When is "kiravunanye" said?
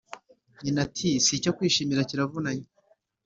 2.09-2.65